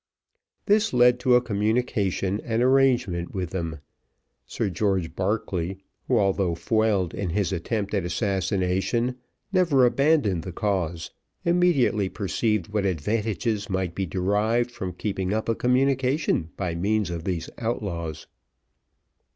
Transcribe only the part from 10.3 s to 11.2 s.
the cause,